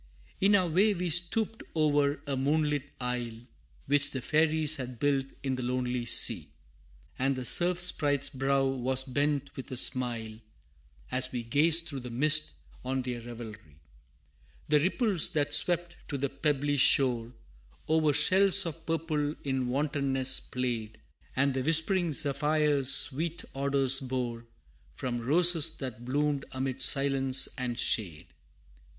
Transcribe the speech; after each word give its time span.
In 0.39 0.55
our 0.55 0.67
way 0.67 0.95
we 0.95 1.11
stooped 1.11 1.61
o'er 1.75 2.23
a 2.25 2.35
moonlit 2.35 2.89
isle, 2.99 3.39
Which 3.85 4.09
the 4.09 4.21
fairies 4.23 4.77
had 4.77 4.97
built 4.97 5.27
in 5.43 5.53
the 5.57 5.61
lonely 5.61 6.05
sea, 6.05 6.49
And 7.19 7.35
the 7.35 7.45
Surf 7.45 7.79
Sprite's 7.79 8.27
brow 8.31 8.65
was 8.65 9.03
bent 9.03 9.55
with 9.55 9.69
a 9.71 9.77
smile, 9.77 10.39
As 11.11 11.31
we 11.31 11.43
gazed 11.43 11.85
through 11.87 11.99
the 11.99 12.09
mist 12.09 12.53
on 12.83 13.03
their 13.03 13.21
revelry. 13.21 13.79
The 14.69 14.79
ripples 14.79 15.33
that 15.33 15.53
swept 15.53 15.97
to 16.07 16.17
the 16.17 16.29
pebbly 16.29 16.77
shore, 16.77 17.33
O'er 17.87 18.11
shells 18.13 18.65
of 18.65 18.83
purple 18.87 19.35
in 19.43 19.67
wantonness 19.67 20.39
played, 20.39 20.99
And 21.35 21.53
the 21.53 21.61
whispering 21.61 22.11
zephyrs 22.11 22.91
sweet 22.91 23.45
odors 23.53 23.99
bore, 23.99 24.47
From 24.93 25.19
roses 25.21 25.69
that 25.77 26.05
bloomed 26.05 26.45
amid 26.51 26.81
silence 26.81 27.47
and 27.55 27.77
shade. 27.77 28.29